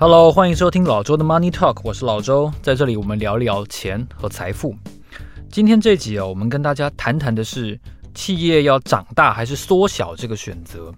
[0.00, 4.74] Hello，欢迎收听老周的 Money Talk，我是老周，在这里我们聊聊钱和财富。
[5.50, 7.78] 今天这集哦，我们跟大家谈谈的是
[8.14, 10.90] 企业要长大还是缩小这个选择。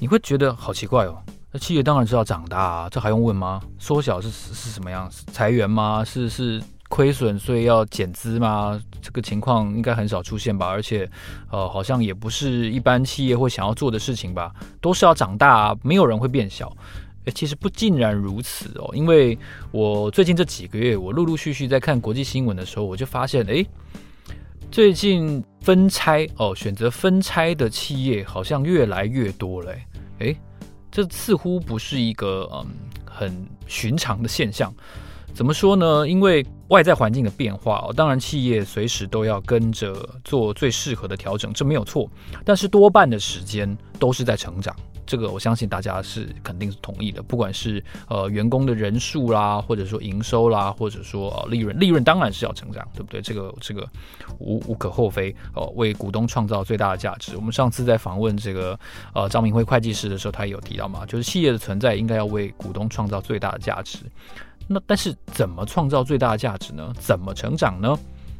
[0.00, 1.16] 你会觉得好奇怪哦，
[1.52, 3.60] 那企业当然是要长大啊，这还用问吗？
[3.78, 5.08] 缩小是是什么样？
[5.08, 6.04] 是裁员吗？
[6.04, 8.76] 是是亏损所以要减资吗？
[9.00, 10.66] 这个情况应该很少出现吧？
[10.66, 11.08] 而且
[11.52, 14.52] 呃，好像也不是一般企业会想要做的事情吧？
[14.80, 16.76] 都是要长大，没有人会变小。
[17.24, 19.38] 诶，其实不尽然如此哦，因为
[19.70, 23.66] 我最近这几个月，我陆陆续续在看国际新闻的时候，我就发现，诶，
[24.70, 29.72] 最近分拆哦，选择分拆的企业好像越来越多了，
[30.18, 30.36] 诶，
[30.90, 32.66] 这似乎不是一个嗯
[33.04, 34.74] 很寻常的现象。
[35.34, 36.06] 怎么说呢？
[36.06, 42.06] 因为外在环境的变化哦，当然企业随时都要跟着做最适合的调整，这没有错。
[42.44, 44.76] 但是多半的时间都是在成长。
[45.06, 53.20] 这个我相信大家是肯定是同意的，不管是呃员工的人数啦，或者说营收啦，或者说呃利润，利润当然是要成长，对不对？
[53.20, 53.88] 这个这个
[54.38, 57.36] 无无可厚非哦，为股东创造最大的价值。
[57.36, 58.78] 我们上次在访问这个
[59.14, 63.98] 呃张明辉会计师的时候，他也有提到嘛，就是企业的存在应该要为股东创造最大的价值。
[64.68, 66.92] 那但是怎么创造最大的价值呢？
[66.98, 67.98] 怎么成长呢？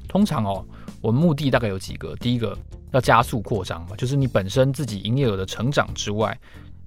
[0.09, 0.65] 通常哦，
[1.03, 2.57] 我们目的大概有几个，第一个。
[2.93, 6.39] 要加速扩张嘛，就是你本身自己营业额的成长之外，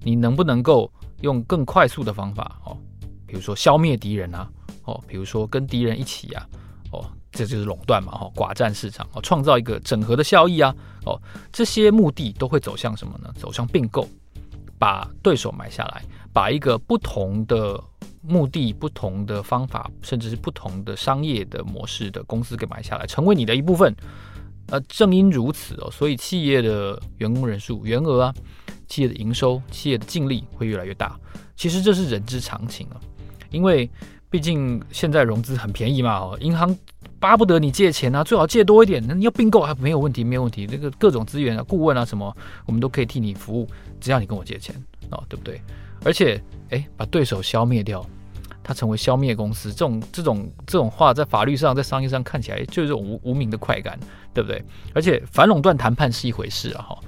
[0.04, 0.88] 你能不能够
[1.22, 2.78] 用更快速的方法哦，
[3.26, 4.48] 比如说消灭敌人啊，
[4.84, 6.46] 哦，比如说跟敌人一起呀，
[6.92, 10.72] 哦，这就是垄断嘛，哈，寡占市场哦，创造一个整合的效益啊，
[11.06, 11.20] 哦，
[11.52, 13.28] 这些目的都会走向什么呢？
[13.36, 14.08] 走向并购，
[14.78, 17.82] 把对手买下来，把一个不同的
[18.28, 23.94] 目的、不同的方法，甚至是不同的商业的模式的公司给买下来，成为你的一部分。
[24.68, 28.34] 呃，正因如此哦，所以企业的员工人数、员额啊，
[28.88, 31.16] 企业的营收、企业的净利会越来越大。
[31.54, 32.98] 其实这是人之常情啊，
[33.50, 33.88] 因为
[34.28, 36.76] 毕竟现在融资很便宜嘛，哦，银行
[37.20, 39.00] 巴不得你借钱啊，最好借多一点。
[39.06, 40.66] 那你要并购还没有问题，没有问题。
[40.68, 42.36] 那个各种资源啊、顾问啊什么，
[42.66, 43.68] 我们都可以替你服务，
[44.00, 44.74] 只要你跟我借钱
[45.10, 45.60] 哦，对不对？
[46.04, 48.04] 而且，诶，把对手消灭掉。
[48.66, 53.96] 它成为消灭公司，这种这种这种话，在法律上，在商业上看起来就是这种无无名的快感，
[54.34, 54.60] 对不对？
[54.92, 56.98] 而且反垄断谈判是一回事啊，哈，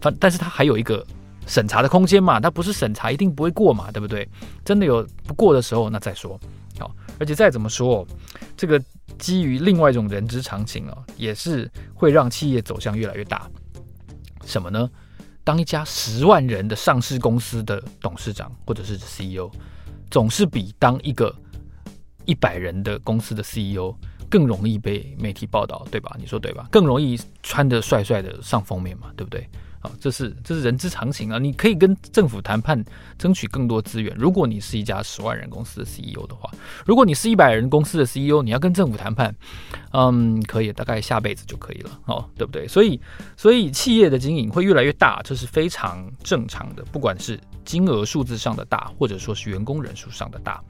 [0.00, 1.06] 反但是它还有一个
[1.46, 4.28] 审查的空间嘛，它不是审查一定不会过嘛，对不对？
[4.64, 6.36] 真的有不过的时候，那再说。
[6.80, 6.90] 好，
[7.20, 8.04] 而且再怎么说，
[8.56, 8.82] 这个
[9.16, 13.48] 基于另外一种人之常情啊，也是会让企业走向越来越大。
[14.44, 14.90] 什么呢？
[15.44, 19.48] 当一家十万人的上市公司的董事长或者是 CEO。
[20.10, 21.34] 总是比当一个
[22.24, 23.94] 一百人的公司的 CEO
[24.28, 26.14] 更容易被媒体报道，对吧？
[26.18, 26.68] 你说对吧？
[26.70, 29.48] 更容易穿的帅帅的上封面嘛，对不对？
[29.86, 31.38] 啊，这是这是人之常情啊！
[31.38, 32.84] 你可以跟政府谈判，
[33.16, 34.14] 争取更多资源。
[34.18, 36.50] 如果你是一家十万人公司的 CEO 的话，
[36.84, 39.34] 如果你是一百人公司的 CEO，你要跟政府谈判，
[39.92, 42.66] 嗯，可以，大概下辈子就可以了，哦，对不对？
[42.66, 43.00] 所以，
[43.36, 47.38] 所以企业的经营会越来越大，这是非常正常的，不管是。
[47.66, 50.62] 金额数字上的大，或者说是员工人数上的大，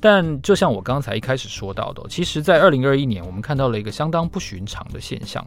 [0.00, 5.44] 但就像我刚才一开始说到的，其实，在二零二一年，我们看到了一个相当不寻常的现象，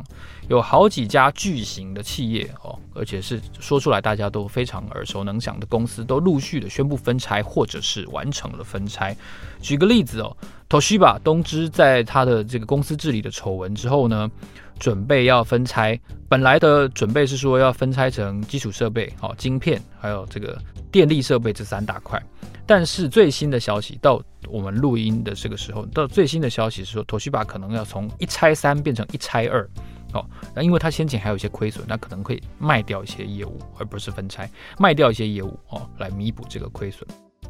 [0.47, 9.15] 有好几家巨型的企业哦，而且是说出来大家都非常耳熟能详的公司，都陆续的宣布分拆，或者是完成了分拆。
[9.61, 10.35] 举个例子哦
[10.69, 14.29] ，Toshiba 东芝在他的这个公司治理的丑闻之后呢，
[14.79, 20.57] 准备要分拆，本来的准备是说要分拆成基础设备、哦，晶片，还有这个。
[20.91, 22.19] 电力设备这三大块，
[22.65, 29.69] 但是最新的消息到我们录音的这个时候，到最新的消息是说，Toshiba 可能要从一拆三变成一拆二，
[30.13, 30.25] 哦，
[30.55, 37.07] 那因为它先前还有一些亏损，那可能会卖掉一些业务，而不是分拆，卖掉一些业务哦，来弥补这个亏损。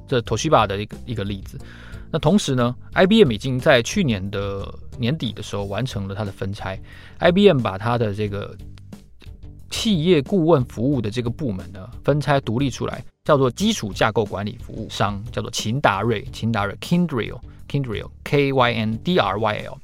[0.10, 1.58] 这 Toshiba 的一个一个例子。
[2.12, 4.68] 那同时呢，IBM 已经在去年的
[4.98, 6.78] 年底的时候完成了它的分拆
[7.20, 8.54] ，IBM 把它的这个。
[9.72, 19.78] 企业顾问服务的这个部门呢，分拆独立出来，叫做基础架构管理服务商，叫做勤达瑞，勤达瑞 Kindrill，Kindrill，K Y N D R Y L。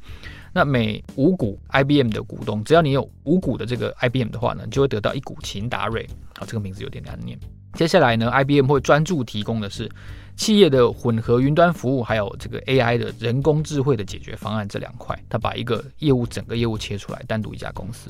[0.51, 6.09] 那每五股 IBM 的股东，只要你有五股的这个 IBM 的话呢，你就会得到一股勤达瑞。
[6.35, 7.39] 好，这个名字有点难念。
[7.73, 9.87] 接下来呢，IBM 会专注提供的是
[10.35, 15.17] 企业的混合云端服务，还有这个 AI 的人工智慧的解决方案这两块。
[15.29, 18.09] 他把一个业务整个业务切出来，单独一家公司。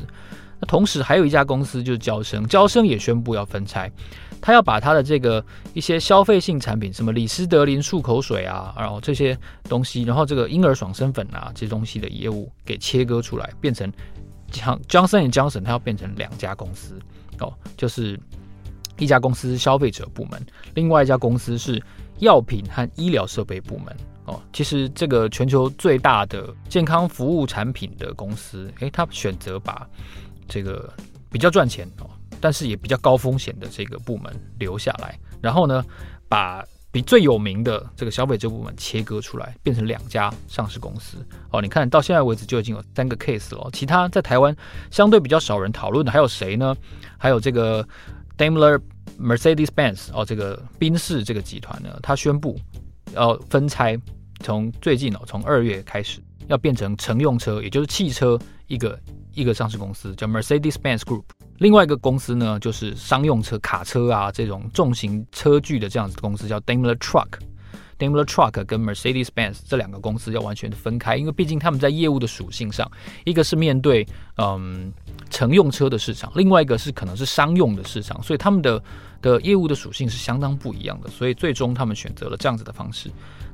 [0.60, 3.92] 那同时还有一家公司就是娇生，娇生也宣布要分拆，
[4.42, 5.44] 他要把他的这个
[5.74, 13.92] 一些消费性产品，什么李斯德林漱口水啊，然后这些东西，然后这个婴儿爽身粉啊这些东西的业务给切割出来，变成
[14.52, 16.98] 像 Johnson & Johnson，它要变成两家公司
[17.40, 18.18] 哦，就是
[18.98, 20.42] 一家公司消费者部门，
[20.74, 21.84] 另外一家公司是
[22.20, 23.96] 药品和医疗设备部门
[24.26, 24.42] 哦。
[24.54, 29.88] 其实这个全球最大的健康服务产品的公司，诶，他选择把
[30.48, 30.92] 这个
[31.30, 32.10] 比较赚钱哦，
[32.40, 35.84] 但是也比较高风险的这个部门留下来，然后呢，
[36.28, 41.18] 把比最有名的这个消费者部门切割出来，变成两家上市公司
[41.52, 41.62] 哦。
[41.62, 44.56] 你看到现在为止就已经有三个 case 了，其他在台湾
[44.92, 46.74] 相对比较少人讨论的还有谁呢？
[47.18, 47.86] 还有这个
[48.38, 48.80] Daimler
[49.20, 52.60] Mercedes-Benz 哦，这个宾士这个集团呢，它宣布
[53.14, 53.98] 要分拆，
[54.42, 58.38] 从最近哦，从二月开始要变成乘用车，也就是汽车
[58.68, 59.00] 一个
[59.34, 61.24] 一个上市公司，叫 Mercedes-Benz Group。
[61.60, 67.28] 另外一个公司呢，就是商用车、卡车啊这种重型车具的这样子的公司，叫 Daimler Truck。
[67.98, 72.92] Daimler Truck 跟 Mercedes-Benz 这两个公司要完全的分开，因为毕竟他们在业务的属性上，
[73.24, 74.06] 一个是面对
[74.36, 74.92] 嗯
[75.30, 78.82] 乘用车的市场，另外一个是可能是商用的市场，所以他们的
[79.22, 83.10] 的业务的属性是相当不一样的，所以最终他们选择了这样子的方式。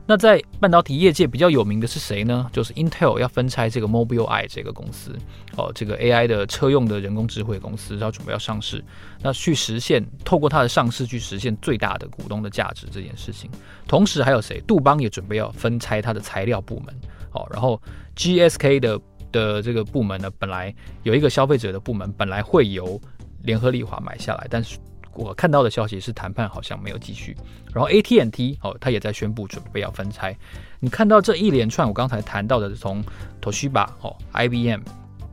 [0.07, 2.49] 那在半导体业界比较有名的是谁呢？
[2.51, 5.15] 就是 Intel 要分拆这个 Mobileye 这个公司，
[5.55, 8.83] 哦，这个 AI 的车用的人工智慧公司，然后准备要上市，
[9.21, 13.49] 那去实现透过它的上市去实现最大的股东的价值这件事情。
[13.87, 14.59] 同时还有谁？
[14.67, 16.93] 杜邦也准备要分拆它的材料部门，
[17.31, 17.79] 哦，然后
[18.17, 18.99] GSK 的
[19.31, 20.74] 的这个部门呢，本来
[21.04, 23.00] 有一个消费者的部门，本来会由
[23.44, 24.78] 联合利华买下来，但是。
[25.13, 27.36] 我看到的消息是谈判好像没有继续，
[27.74, 30.33] 然后 AT&T 哦，他也在宣布准备要分拆。
[30.80, 33.04] 你看到这一连串我刚才谈到的，从
[33.42, 34.80] Toshiba 哦、IBM、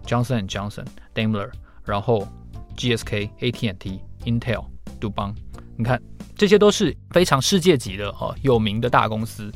[0.04, 0.84] Johnson Johnson、
[1.14, 1.48] Daimler，
[1.84, 2.26] 然后
[2.76, 4.64] GSK、AT&T、Intel、
[4.98, 5.32] 杜邦，
[5.76, 6.02] 你看
[6.36, 9.48] 这些都是非常世界级的哦有名的大公司。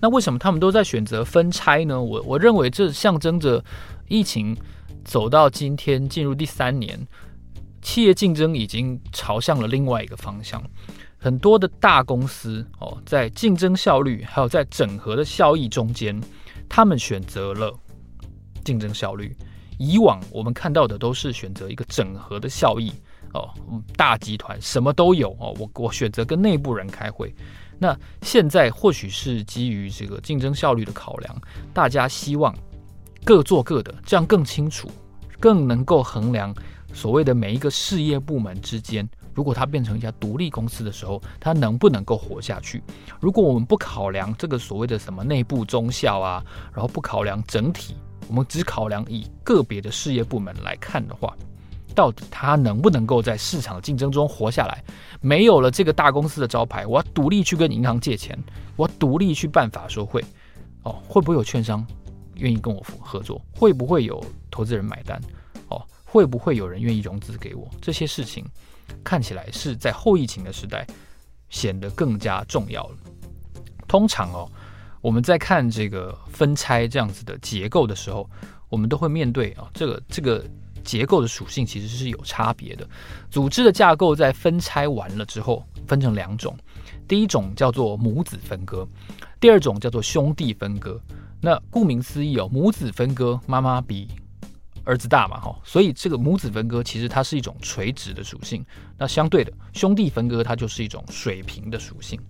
[0.00, 2.00] 那为什么他们都在选择分拆呢？
[2.02, 3.62] 我我认为这象征着
[4.08, 4.56] 疫情
[5.04, 6.98] 走到今天进入第三年。
[7.82, 10.62] 企业竞争已经朝向了另外一个方向，
[11.16, 16.20] 很多的大公司哦，在竞争效率还有在整合的效益中间，
[16.68, 17.74] 他们选择了
[18.62, 19.34] 竞争效率。
[19.78, 22.92] 以往我们看到的都是选择一个整合的效益
[23.32, 23.48] 哦，
[23.96, 27.34] 大集团什么都有哦，我我选择跟内部人开会。
[27.82, 31.34] 那现在或许是基于这个竞争效率的考量，
[31.72, 32.54] 大家希望
[33.24, 34.90] 各做各的，这样更清楚，
[35.40, 36.54] 更能够衡量。
[36.92, 42.82] 所谓的每一个事业部门之间，如果它变成一家独立公司的时候，它能不能够活下去？
[43.18, 46.44] 如果我们不考量这个所谓的什么内部忠孝啊，
[46.74, 47.94] 然后不考量整体，
[48.28, 51.34] 我们只考量以个别的事业部门来看的话，
[51.94, 54.82] 到底它能不能够在市场竞争中活下来？
[55.20, 58.38] 没有了这个大公司的招牌，我要独立去跟银行借钱，
[58.76, 60.24] 我独立去办法说会，
[60.82, 61.86] 哦，会不会有券商
[62.36, 63.40] 愿意跟我合作？
[63.54, 65.20] 会不会有投资人买单？
[65.68, 67.68] 哦会不会有人愿意融资给我？
[67.80, 68.44] 这些事情
[69.04, 70.84] 看起来是在后疫情的时代
[71.50, 72.96] 显得更加重要了。
[73.86, 74.50] 通常哦，
[75.00, 78.28] 我们在看这个分拆这样子的结构的时候，
[78.68, 80.44] 我们都会面对啊，这个这个
[80.90, 82.84] 结构的属性其实是有差别的。
[83.30, 86.56] 组织的架构在分拆完了之后，分成两种，
[87.06, 88.84] 第一种叫做母子分割，
[89.38, 91.00] 第二种叫做兄弟分割。
[91.40, 94.08] 那顾名思义哦，母子分割，妈妈比
[94.82, 98.66] 儿子大嘛，哈，所以这个母子分割其实它是一种垂直的属性。
[98.98, 102.20] 那相对的兄弟分割，它就是一种水平的属性。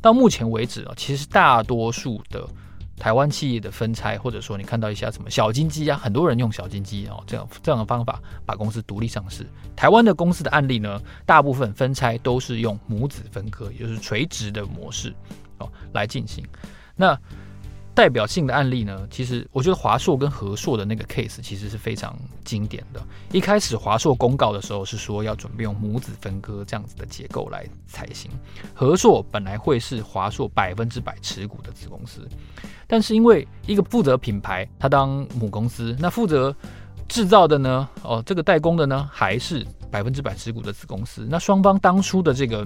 [0.00, 2.44] 到目前为止啊，其实大多数的
[2.98, 9.46] 台湾企业的分拆，或者说你看到一些什么小金鸡啊，很多人用小金鸡哦，这样这样的方法把公司独立上市。
[9.76, 15.14] 台湾的公司的案例呢，大部分分拆都是用母子分割，也就是垂直的模式
[15.58, 16.44] 哦来进行。
[16.96, 17.18] 那
[17.98, 23.04] 代表性的案例呢，其实我觉得华硕跟和硕的那个 case 其实是非常经典的。
[23.32, 28.30] 一开始华硕公告的时候是说要准备用母子分割这样子的结构来才行，
[28.72, 32.24] 和硕本来会是华硕百分之百持股的子公司，
[32.86, 36.54] 但是因为一个负责品牌，他当母公司，那负责
[37.08, 42.64] 制造的呢，哦，这个代工的呢，还是百分之百持股的子公司，那双方当初的这个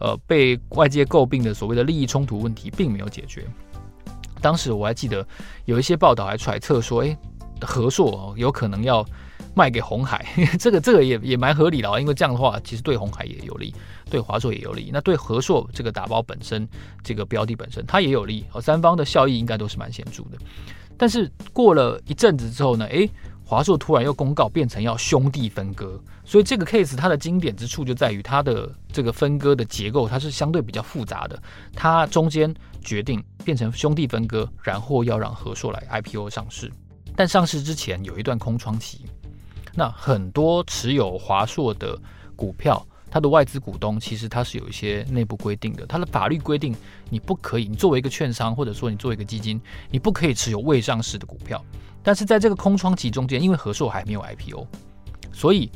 [0.00, 3.46] 呃被外界诟病的所谓的利益冲突问题并没有解决。
[4.44, 5.26] 当时我还记得
[5.64, 7.16] 有一些报道还揣测说，哎，
[7.62, 9.02] 和硕有可能要
[9.54, 10.22] 卖给红海，
[10.60, 13.74] 这个这个也也蛮合理的啊，因为这样的话其实对红海也有利，
[14.10, 16.68] 对华硕也有利，那对和硕这个打包本身
[17.02, 20.36] 这个标的本身它也有利哦，三方的效益应该都是蛮显著的。
[20.98, 23.08] 但是过了一阵子之后呢，哎。
[23.54, 31.40] 华硕突然又公告变成要兄弟分割，所以这个 case 它的经典之处就在于它的这个分割的结构，它是相对比较复杂的。
[31.72, 36.68] 它中间决定变成兄弟分割，然后要让和硕来 IPO 上市，
[37.14, 39.04] 但上市之前有一段空窗期。
[39.72, 41.96] 那很多持有华硕的
[42.34, 46.74] 股票，它的外资股东其实它是有一些内部规定的，它的法律规定
[47.08, 49.60] 你不可以，你作为一个券商或者说你作为一个基金，
[49.92, 51.64] 你不可以持有未上市的股票。
[52.04, 54.64] 但是在这个空窗期中间，因为和硕还没有 IPO，
[55.32, 55.68] 所以。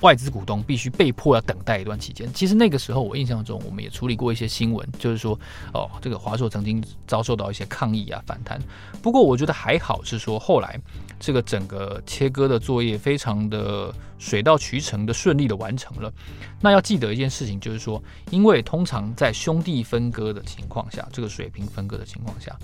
[0.00, 2.32] 外资股东必须被迫要等待一段期间。
[2.32, 5.38] 其实那个时候，我印象中我们也处理过一些新闻，就是说，
[5.74, 8.60] 哦，这个华硕曾经遭受到一些抗议啊、反弹。
[9.02, 10.80] 不过我觉得还好，是说后来
[11.18, 16.12] 这个整个切割的作业非常的水到渠成的顺利的完成了。
[16.60, 18.00] 那要记得一件事情，就是说，
[18.30, 22.56] 因为通常在兄弟分割的情况下，这个水平分割的情况下，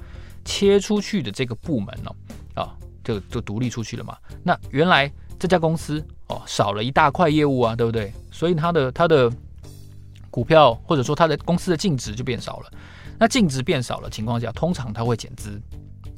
[0.44, 2.10] 切出去的这个部门呢，
[2.54, 4.16] 啊，就就独立出去了嘛。
[4.44, 5.10] 那原来。
[5.38, 8.12] 这家公司哦，少了一大块业务啊，对不对？
[8.30, 9.30] 所以它的它的
[10.30, 12.70] 股票或者说它的公司的净值就变少了。
[13.18, 15.60] 那净值变少了情况下，通常它会减资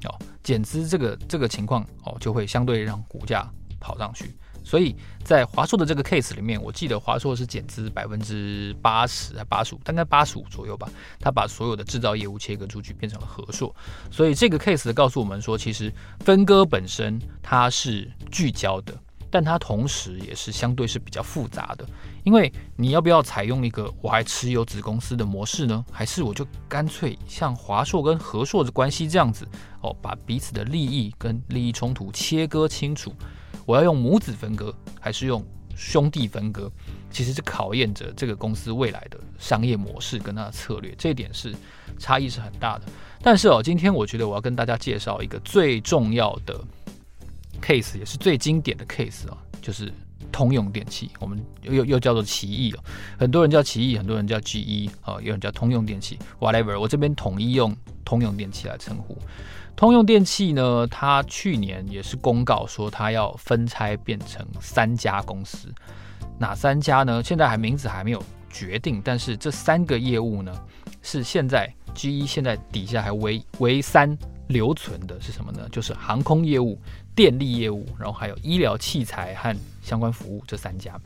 [0.05, 4.35] 哦，减资这个这个情况哦，就会相对让股价跑上去。
[4.65, 10.89] 所以在华硕的这个 case 里面，我记得华硕是减资百分之八十还八十五，大概八十五左右吧。
[11.21, 13.73] 他把所有的制造业务切割出去，变成了和硕。
[14.11, 18.93] 所以这个 case 告诉我们说，其实分割本身它是聚焦的。
[19.37, 21.87] 但它同时也是相对是比较复杂的，
[22.25, 25.85] 因为你要不要采用一个我还持有子公司的模式呢？
[25.93, 29.47] 还是我就干脆像华硕跟和硕的关系这样子
[29.83, 33.13] 哦，把彼此的利益跟利益冲突切割清楚？
[33.67, 35.45] 我要用母子分割还是用
[35.77, 36.73] 兄弟分割？
[37.11, 41.55] 其实是考验着这个公司未来的商业模式跟它的策略，这一点是
[41.99, 42.87] 差异是很大的。
[43.21, 46.59] 但是哦，今天我觉得我要跟大家介绍一个最重要的。
[47.57, 49.93] Case 也是最经典的 case 啊，就是
[50.31, 52.79] 通用电器，我们又又叫做奇异哦，
[53.19, 59.17] 很多人叫奇异，很多人叫 GE 啊，有人叫通用电器，whatever，我这边统一用通用电器来称呼。
[59.75, 65.69] 通用电器呢，它去年也是公告说它要分拆变成三家公司，
[66.39, 67.23] 哪三家呢？
[67.23, 70.53] 现在还名字还没有决定，但是这三个业务呢，
[71.03, 74.17] 是现在 GE 现在底下还唯唯三
[74.49, 75.69] 留存的是什么呢？
[75.71, 76.79] 就是航空业务。
[77.15, 81.01] 电力业务，然后还有医疗器材和相关服务这三家。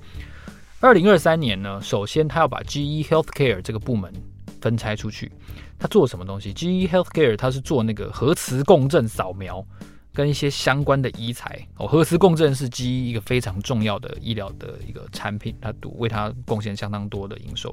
[0.81, 4.13] 二零二三年呢，首先他要把 GE Healthcare 这个部门
[4.61, 5.31] 分拆出去。
[5.79, 9.65] 他做什么东西？GE Healthcare 他是做那个核磁共振扫描
[10.13, 11.87] 跟一些相关的医材哦。
[11.87, 17.73] 核磁共振是 GE 一个非常重要的医疗的一个产品，它为它贡献相当多的营收。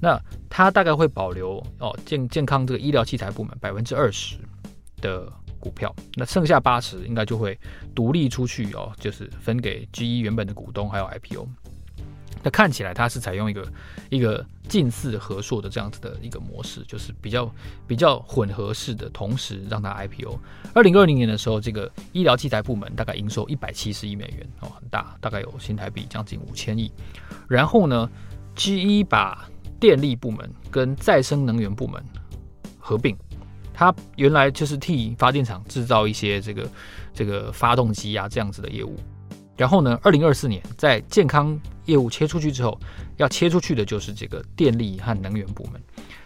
[0.00, 0.18] 那
[0.48, 4.38] 它大概会保留哦健健康这个医疗器材部门百分之二十
[5.00, 5.32] 的。
[5.62, 7.60] 股票，那剩下八十应该就会
[7.94, 11.46] 独立出去哦，就是分给 GE 原本的股东，还有 IPO。
[12.42, 13.70] 那看起来它是采用一个
[14.08, 17.54] 一个近似和硕的这样子的一个模式，就是比较
[17.86, 20.38] 比较混合式的，同时让它 IPO。
[20.72, 26.90] 二零二零年的时候，这个医疗器材部门大概营收一百七十亿美元哦，很大，大概有新台币将近五千亿。
[27.46, 28.08] 然后呢
[28.56, 29.46] ，GE 把
[29.78, 32.02] 电力部门跟再生能源部门
[32.78, 33.14] 合并。
[33.80, 36.70] 它原来就是替发电厂制造一些这个
[37.14, 38.94] 这个发动机啊这样子的业务，
[39.56, 42.78] 然后呢，二零二四年在健康业务切出去之后，
[43.16, 45.80] 要切出去的就是这个电力和能源部门，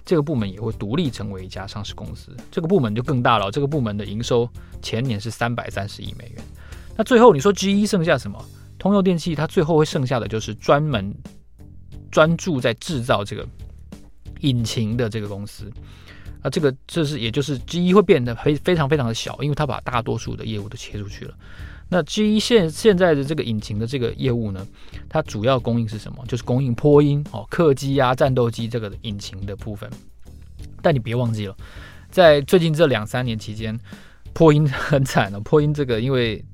[0.04, 4.50] 这个部门也会独立成为一家上市公司，这个部门就更大了，这个部门的营收
[4.82, 6.42] 前年是三百三十亿美元。
[6.96, 8.44] 那最后你说 GE 剩下什么？
[8.80, 11.14] 通用电气它最后会剩下的就是专门
[12.10, 13.46] 专注在制造这个
[14.40, 15.72] 引擎的这个公司。
[16.44, 21.34] 那这个这是也就是 GE 会变得非非常非常的小，因为它把大多数的业务都切出去了。
[21.88, 24.66] 那 GE 现现在的这个引擎的这个业务呢，
[25.08, 26.22] 它主要供应是什么？
[26.28, 29.88] 就是供应波音哦，客机啊、战斗机这个引擎的部分。
[30.82, 31.56] 但你别忘记了，
[32.10, 33.78] 在最近这两三年期间，
[34.34, 35.40] 波音 很惨了。
[35.40, 36.44] 波音这个因为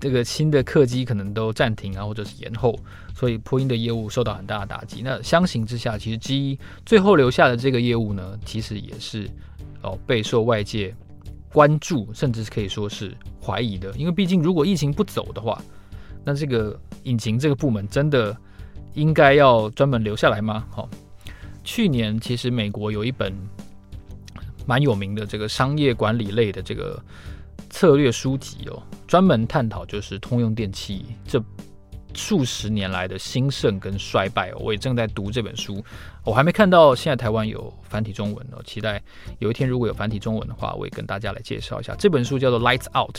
[0.00, 2.78] 这个新的客机可能都暂停啊，或者是延后。
[3.16, 5.00] 所以波音的业务受到很大的打击。
[5.02, 9.30] 那相形之下，其实 G 最后留下的这个业务呢，其实也是
[9.82, 10.92] 哦备受外界
[11.52, 13.92] 关注，甚至是可以说是怀疑的。
[13.92, 15.62] 因为毕竟如果疫情不走的话，
[16.24, 18.36] 那这个引擎这个部门真的
[18.94, 20.66] 应该要专门留下来吗？
[20.70, 20.88] 好，
[21.62, 23.32] 去年其实美国有一本
[24.66, 27.00] 蛮有名的这个商业管理类的这个
[27.74, 31.42] 策略书籍哦，专门探讨就是通用电气这。
[32.16, 35.84] 数十年来的兴盛跟衰败，我也正在读这本书，
[36.24, 39.02] 我还没看到现在台湾有繁体中文哦，期待
[39.40, 43.18] 有一天如果有繁体中文的话，我也跟大家来介绍一下这本书，叫做《Lights Out: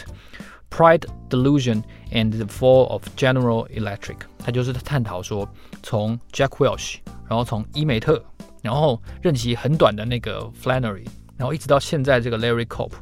[0.70, 1.84] Pride, Delusion
[2.14, 5.46] and the Fall of General Electric》，它就是探讨说
[5.84, 8.24] 从 Jack Welch，然后从伊美特，
[8.62, 12.94] 然后任期很短的那个 Flannery，然后一直到现在这个 Larry Culp，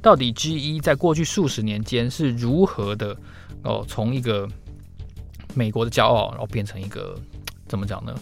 [0.00, 3.16] 到底 GE 在过去数十年间是如何的
[3.62, 4.48] 哦，从一个
[5.54, 7.18] 美国的骄傲，然后变成一个
[7.66, 8.14] 怎么讲呢？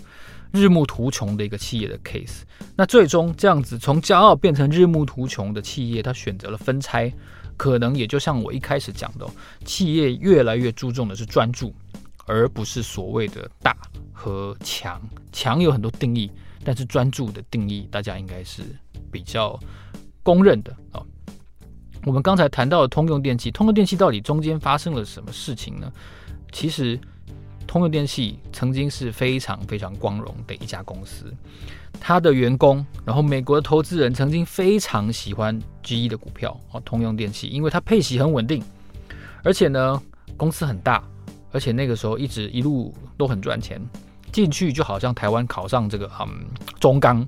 [0.53, 2.43] 日暮途穷的一个企业的 case。
[2.77, 7.13] 那最终这样子从骄傲变成日暮途穷的企业，他选择了分拆，
[7.59, 9.27] 可能也就像我一开始讲的，
[9.65, 11.75] 企业越来越注重的是专注，
[12.27, 13.77] 而不是所谓的大
[14.13, 15.03] 和强。
[15.31, 16.31] 强有很多定义，
[16.65, 18.63] 但是专注的定义大家应该是
[19.11, 19.59] 比较
[20.23, 21.05] 公认的啊。
[22.07, 25.93] 我们刚才谈到的通用电气，通用电气到底中间发生了什么事情呢？
[26.53, 26.99] 其实。
[27.67, 31.35] 通用电气曾经是非常非常光荣的一家公司，
[31.99, 38.63] 它的员工，然后美国的投资人曾经非常喜欢 GE 的股票哦，通用电气，因为它配息很稳定，
[39.43, 40.01] 而且呢
[40.37, 41.03] 公司很大，
[41.51, 43.85] 而且那个时候一直一路都很赚钱，
[44.31, 46.47] 进去就好像台湾考上这个嗯
[46.79, 47.27] 中钢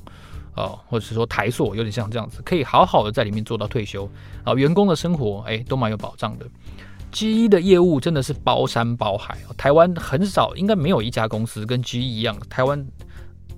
[0.59, 4.09] 哦，或者是说台塑，有点像这样子，可以好好的在里面做到退休
[4.45, 6.47] 啊，员工的生活哎都蛮有保障的。
[7.11, 12.87] GE 的业务真的是包山包海，台湾很少，应该没有一家公司跟 GE 一样，台湾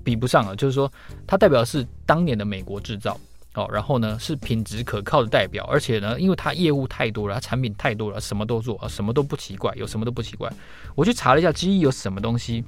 [0.05, 0.55] 比不上啊。
[0.55, 0.89] 就是说，
[1.27, 3.19] 它代表的是当年的美国制造
[3.55, 10.49] 哦，然后呢是品质可靠的代表，而且呢，因为它业务太多了，它产品太多了，什么都做啊，什么都不奇怪，有什么都不奇怪。
[10.95, 12.63] 我去查了一下，GE 有什么东西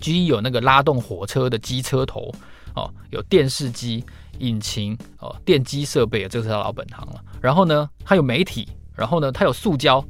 [0.00, 2.32] ？GE 有那个拉动火车的机车头
[2.80, 4.04] 哦，有电视机、
[4.38, 7.24] 引擎哦，电机设备，这个是他老本行了。
[7.40, 8.68] 然后呢，它有媒体。
[8.96, 10.04] 然后呢，它有塑胶，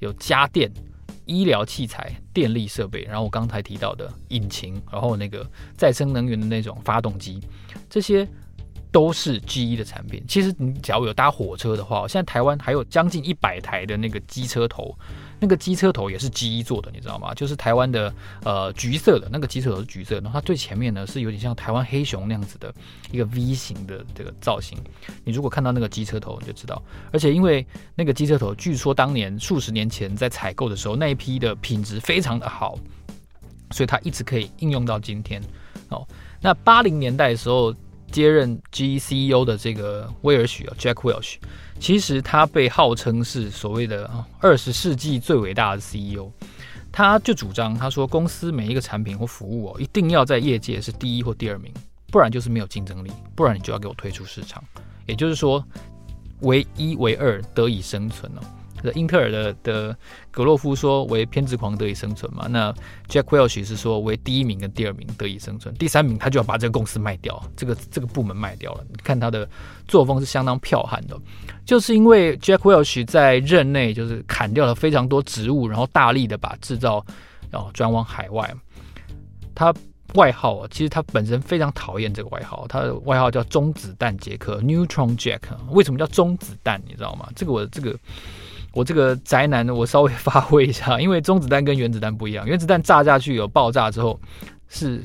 [0.00, 0.68] 有家电、
[1.26, 7.40] 医疗器材、电力设备，然后我刚才提到的引擎，然后那个再生能源的那种发动机，
[7.88, 8.28] 这些。
[8.92, 10.22] 都是 GE 的产品。
[10.28, 14.94] 其实你只要有搭火车的话，现在台湾还有将近一百台的那个机车头，
[15.40, 17.34] 那个机车头也是 GE 做的，你知道吗？
[17.34, 22.72] 就是台湾的呃橘色的那个机车头是橘色，然后它最前面呢是有点像台湾黑熊那样子的
[23.10, 24.78] 一个 V 型的这个造型。
[25.24, 26.80] 你如果看到那个机车头，你就知道。
[27.10, 32.78] 而且因为那个机车头，据说当年数十年前在采购的时候，那一批的品质非常的好，
[33.70, 35.42] 所以它一直可以应用到今天。
[35.88, 36.06] 哦，
[36.42, 37.74] 那八零年代的时候。
[38.12, 41.36] 接任 GE CEO 的这个威尔许啊，Jack Welch，
[41.80, 46.30] 其实他被号称是所谓的二十世纪最伟大的 CEO。
[46.92, 51.72] 他就主张，他说公司每一个产品或服务哦，一定要在业界是第一或第二名，
[52.08, 54.62] 不然就是没有竞争力，不然你就要给我退出市场。
[55.06, 55.64] 也就是说，
[56.40, 58.40] 唯一唯二得以生存哦。
[58.94, 59.96] 英特尔的的
[60.30, 62.46] 格洛夫说为偏执狂得以生存嘛？
[62.48, 62.72] 那
[63.08, 68.84] Jack Welch 是说为第一名跟第二名得以生存，第三名他就要把这个公司卖掉，这个这个部门卖掉了。
[68.90, 69.48] 你看他的
[69.86, 71.16] 作风是相当剽悍的，
[71.64, 77.04] 就是因为 Jack Welch 在任内就是砍掉了非常多职务，然后大力的把制造
[77.52, 78.52] 哦转往海外。
[79.54, 79.72] 他
[80.14, 85.40] 外号啊，其实他本身非常讨厌这个外号，他的外号叫中子弹杰克 （Neutron Jack）。
[85.70, 86.82] 为什么叫中子弹？
[86.86, 87.28] 你知道吗？
[87.36, 87.96] 这个我这个。
[88.74, 94.18] 我这个宅男呢，我稍微发挥一下， 因为中子弹跟原子弹不一样，原子弹炸下去有爆炸之后
[94.68, 95.04] 是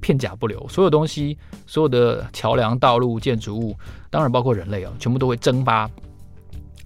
[0.00, 3.74] 片甲不留，所有东西、所有的桥梁、道路、建筑物，
[4.10, 5.90] 当然包括人类啊，全部都会蒸发。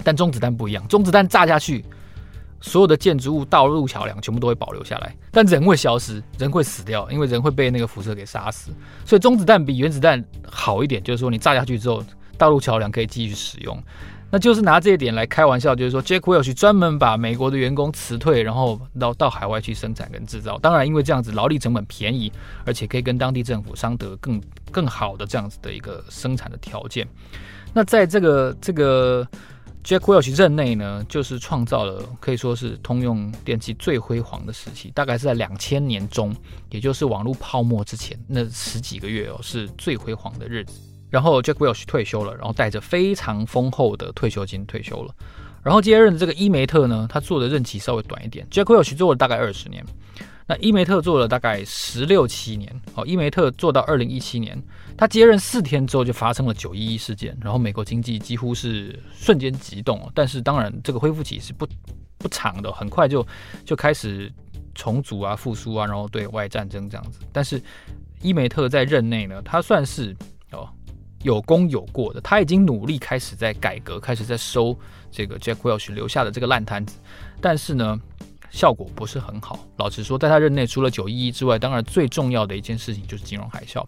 [0.03, 1.85] 但中子弹不一样，中子弹炸下去，
[2.61, 8.71] 所有的建筑物、道路、桥梁全部都会保留下来，但人会消失，人会死掉，因为人会被那个辐射给杀死。
[9.05, 12.03] 所以中子弹比原子弹好一点，就是说你炸下去之后，
[12.39, 13.77] 道路桥梁可以继续使用。
[14.33, 20.57] 那就是拿这一点来开玩笑，就是说，Jack Welch 专门把美国的员工辞退，然后到到海外去生产跟制造。
[20.59, 22.33] 当然，因为这样子劳力成本便宜，
[22.65, 24.41] 而且可以跟当地政府商得更
[24.71, 27.05] 更好的这样子的一个生产的条件。
[27.75, 29.27] 那在这个这个
[29.83, 36.33] Jack Welch 任内呢，就是创造了可以说是通用电气最辉煌的时期，大概是在两千年中，
[36.71, 40.81] 也就是网络泡沫之前那十几个月哦，是最辉煌的日子。
[41.11, 45.15] 然后 Jack Welch 退休了，然后带着非常丰厚的退休金退休了。
[45.63, 48.47] 然后接任的这个伊梅特呢，他做的任期稍微短一点。
[48.51, 49.85] Jack Welch 做了大概二十年，
[50.47, 52.81] 那伊梅特做了大概十六七年。
[52.95, 54.59] 好，伊梅特做到二零一七年，
[54.97, 60.11] 他接任四天之后就发生了九一一事件，然后美国经济几乎是瞬间急冻。
[60.15, 61.69] 但是当然这个恢复期是不
[62.17, 63.27] 不长的，很快就
[63.65, 64.33] 就开始
[64.75, 67.19] 重组啊、复苏啊，然后对外战争这样子。
[67.33, 67.63] 但是
[68.23, 70.17] 伊梅特在任内呢，他算是。
[71.23, 74.77] 有功有过的，他已经努力开始在改革，开始在收
[75.11, 76.99] 这个 Jack Welch 留下的这个烂摊子，
[77.41, 78.01] 但是呢，
[78.51, 79.59] 效果不是很好。
[79.77, 83.85] 老实说，在他任内，除了九一一之外，当然最重要的一件事情就是金融海啸。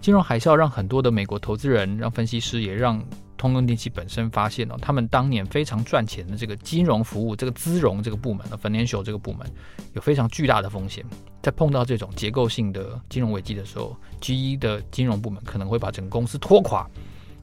[0.00, 3.04] 金融海啸让很多的美国投资人、让分析师，也让
[3.36, 9.46] 通用电气本身发现了，他们当年非常赚钱的这个金融服务、这个资融这个部门的 financial 这个部门，
[9.94, 11.04] 有非常巨大的风险。
[11.42, 16.88] 在碰到这种结构性的金融危机的时候，GE 的金融部门可能会把整个公司拖垮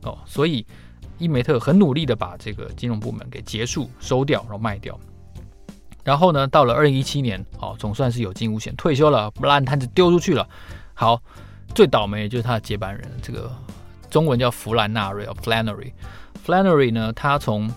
[0.04, 0.18] 哦。
[0.26, 0.66] 所以
[1.18, 5.00] 伊梅特很努力的把这个金融部门给结束、收掉，然后卖掉。
[6.04, 10.48] 然后呢，到了二零一七年，哦，总算是有惊无险退休了，烂摊子丢出去了。
[10.94, 11.20] 好，
[11.74, 13.52] 最倒霉的就是他的接班人，这个
[14.10, 15.92] 中文叫弗兰纳瑞，Flannery。
[16.46, 17.72] Flannery 呢，他从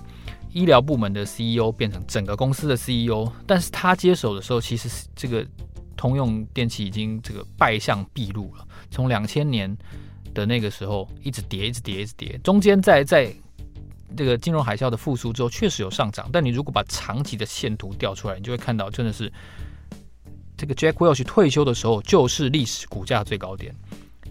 [0.52, 5.46] 医疗部门的 CEO 变成整个公司的 CEO，但是他接手的时候，其实这个
[5.98, 8.66] 通用电器已经这个败相毕露了。
[8.90, 9.76] 从两千年
[10.32, 13.30] 的那个时候一直跌，一直跌，一直跌，中间在在。
[14.16, 19.30] 这个金融海啸的复苏之后，确实有上涨，但你如果把长期的线图调出来，你就会看到，真的是
[20.56, 23.74] 这个 Jack Welch 退休的时候，就是历史股价最高点。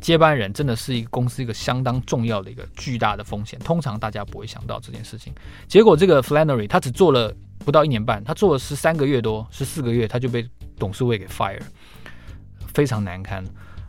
[0.01, 5.31] 接班人真的是一个公司一个相当重要的一个巨大的风险，通常大家不会想到这件事情。
[5.67, 10.43] 结果这个 Flannery 他只做了不到一年半，他做了十三个月多，十四个月他就被
[10.77, 11.61] 董事会给 fire，
[12.73, 13.43] 非常难堪。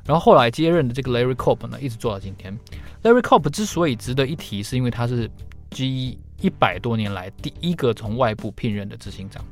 [0.05, 2.59] 然后后来接任的这个 Larry c o p 呢，一直做到今天。
[3.03, 5.31] Larry c o p 之所以值得一提，是因为他是。
[5.70, 9.44] GE 一百多年来第一个从外部聘任的执行长，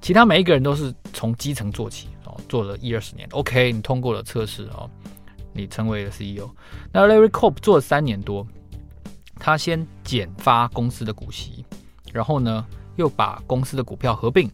[0.00, 3.28] 其他每一个人都是从基层做起哦，做了一二十年。
[3.32, 4.88] OK，你通过了测试哦，
[5.52, 6.48] 你成为了 CEO。
[6.90, 8.46] 那 Larry c o p 做了三年多，
[9.38, 11.66] 他先减发公司的股息，
[12.14, 14.50] 然后呢又把公司的股票合并，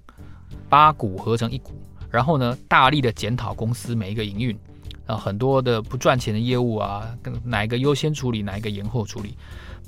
[0.68, 1.80] 八股合成一股，
[2.14, 4.56] 然后呢大力的检讨公司每一个营运
[5.04, 7.04] 啊，很多的不赚钱的业务啊，
[7.42, 9.36] 哪一个优先处理，哪一个延后处理。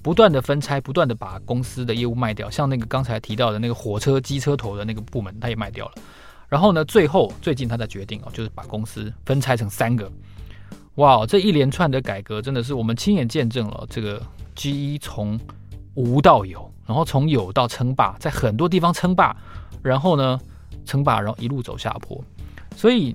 [0.02, 5.92] 不断的分拆，不断的把公司的业务卖掉，像那个刚才提到的那个火车机车头的那个部门，他也卖掉了。
[6.48, 10.10] 然后呢，最后最近他在决定哦，就是把公司分拆成三个。
[10.96, 14.20] 哇，这一连串的改革真的是我们亲眼见证了这个
[14.56, 15.38] GE 从
[15.94, 19.36] 无到有，然后从有到称霸，在很多地方称霸，
[19.82, 20.38] 然后呢
[20.86, 22.18] 称霸，然后一路走下坡。
[22.74, 23.14] 所以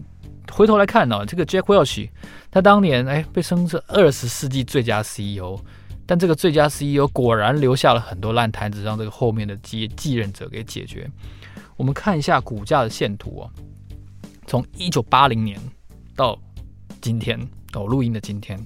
[0.51, 2.07] 回头来看呢，这个 Jack Welch
[2.51, 5.60] 他当年哎被称是二十世纪最佳 CEO。
[6.03, 11.10] 但这个最佳 CEO 果然留下了很多烂摊子，让这个后面的继继任者给解决。
[11.77, 13.49] 我们看一下股价的线图哦，
[14.45, 15.57] 从一九八零年
[16.13, 16.38] 到
[16.99, 17.39] 今天
[17.73, 18.60] 哦，录音的今天，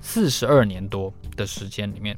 [0.00, 2.16] 四十二年多的时间里面，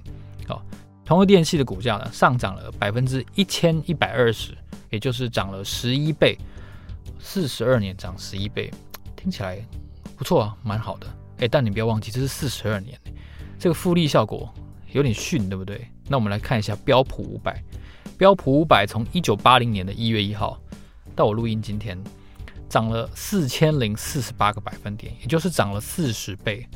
[0.48, 0.60] 哦，
[1.06, 4.52] 通用电器的股价呢上涨了百分之一千一百二十，
[4.90, 6.36] 也就是涨了十一倍，
[7.18, 8.70] 四十二年涨十一倍，
[9.16, 9.58] 听起来
[10.16, 11.06] 不错啊，蛮好的。
[11.38, 12.98] 哎，但你不要忘记，这是四十二年。
[13.58, 14.52] 这个复利效果
[14.92, 15.86] 有点逊，对不对？
[16.08, 17.62] 那我们来看一下标普五百，
[18.18, 20.60] 标普五百从一九八零年的一月一号
[21.14, 21.96] 到我录音今天，
[22.68, 26.66] 涨了四千零四十八个百分点，也就是涨了四十倍。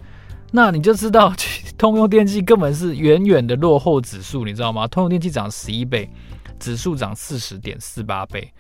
[0.53, 1.35] 那你就知道，
[1.77, 4.87] 通用电气根本是远远的落后指数，你知道吗？
[4.87, 6.09] 通用电气涨十一倍，
[6.65, 8.51] 指数涨四十点四八倍。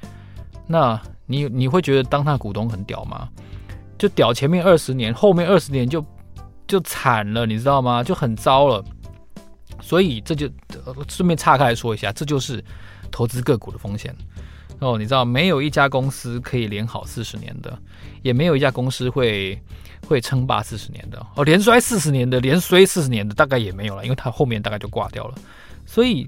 [0.67, 3.29] 那你你会觉得当他股东很屌吗？
[3.97, 6.05] 就屌前面二十年，后面二十年就。
[6.67, 8.03] 就惨了，你知道吗？
[8.03, 8.83] 就很糟了。
[9.83, 10.51] 所以这就
[11.11, 12.64] 顺便岔开来说一下，这就是
[13.11, 14.17] 投资个股的风险
[14.79, 14.97] 哦。
[14.97, 17.79] 你知道，没有一家公司可以连好四十年的，
[18.23, 19.61] 也没有一家公司会
[20.09, 21.45] 会称霸四十年的哦。
[21.45, 25.35] 连衰四十年的，连衰四十年的大概也没有了，因为它后面大概就挂掉了。
[25.85, 26.27] 所以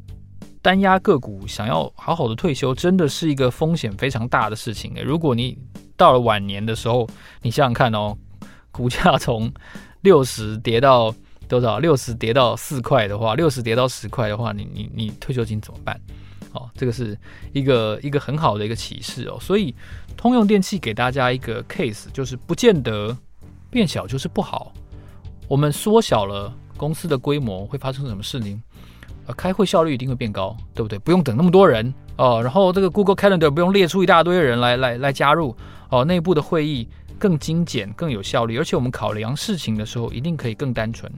[0.67, 4.93] 单押个股想要好好的退休，真的是一个风险非常大的事情。
[5.01, 5.57] 如果你
[5.97, 7.09] 到了晚年的时候，
[7.41, 8.19] 你想想看哦，
[8.73, 9.49] 股价从
[10.01, 11.15] 六十跌到
[11.47, 11.79] 多少？
[11.79, 15.97] 六十跌到四块的话，六十跌到十块的话，你你你退休金怎么办？
[16.51, 17.17] 哦，这个是
[17.53, 19.39] 一个一个很好的一个启示哦。
[19.41, 19.73] 所以
[20.17, 23.17] 通用电气给大家一个 case，就是不见得
[23.71, 24.73] 变小就是不好。
[25.47, 28.61] 我们缩小了公司的规模，会发生什么事情？
[29.27, 30.99] 呃，开会效率一定会变高，对不对？
[30.99, 32.41] 不用等那么多人哦。
[32.43, 35.57] 然后这个 Google Calendar 不用列出一大堆人来来来加入
[35.91, 36.89] 哦，内部的会议。
[37.19, 41.11] 更精简、更有效率，而且我们考量事情的时候，一定可以更单纯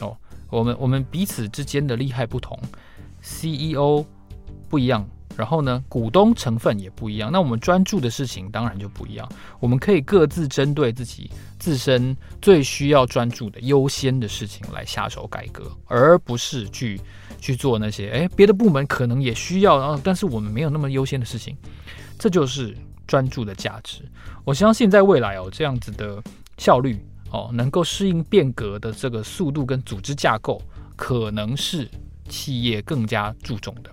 [0.00, 0.16] 哦。
[0.50, 2.58] 我们我们彼此之间的利害不同
[3.22, 4.04] ，CEO
[4.68, 9.26] 不一样，然后呢，股东成分也不一样，那我们专注的事情当然就不一样。
[9.60, 17.00] 我们可以各自针对自己自身最需要专注的优先的事情来下手改革，而不是去
[17.40, 21.56] 去做那些诶别的部门可能也需要，然后但是我们没有那么优先的事情，
[22.18, 22.76] 这就是。
[23.08, 24.02] 专注的价值，
[24.44, 26.22] 我相信在未来哦，这样子的
[26.58, 30.60] 效率哦，能够适应变革的这个速度跟组织架构，
[30.94, 31.88] 可能是
[32.28, 33.90] 企业更加注重的，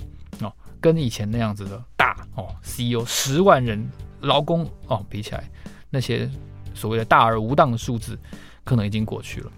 [0.85, 3.83] 跟以前那样子的大哦，CEO 十万人
[4.21, 5.49] 劳工哦比起来，
[5.89, 6.29] 那些
[6.75, 8.15] 所谓的大而无当的数字，
[8.63, 9.51] 可能已经过去了。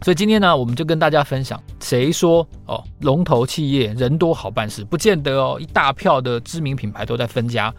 [0.00, 7.74] 所以今天呢，我们就跟大家分享，谁说哦，龙头企业人多好办事，不见得哦，一大票的知名品牌都在分家。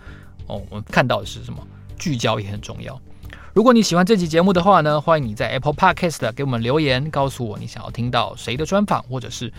[0.47, 1.65] 哦，我们看到的是什么？
[1.97, 2.99] 聚焦也很重要。
[3.53, 9.49] 如果你喜欢这期节目的话呢，欢迎你在 Apple Podcast 给我们留言，告诉我你想要听到谁的专访，或者是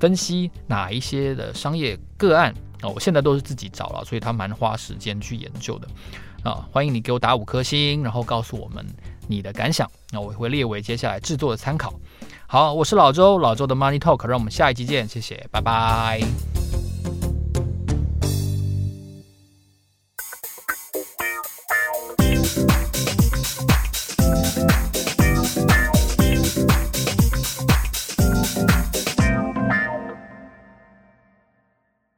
[0.00, 2.52] 分析哪一些的商业个案
[2.92, 5.88] 我现在都是自己找了，所以他蛮花时间去研究的
[6.42, 6.66] 啊。
[6.72, 8.84] 欢迎你给我打五颗星，然后告诉我们
[9.28, 11.94] 你的感想，那我会列为接下来制作的参考。
[12.46, 16.20] 好，我是老周，老周的 Money Talk，让我们下一集见，谢谢，拜拜。